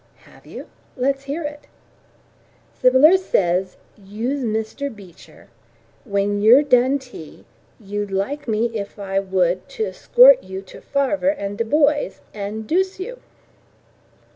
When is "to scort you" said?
9.69-10.63